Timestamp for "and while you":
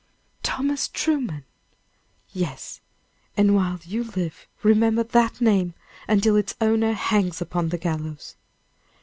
3.37-4.03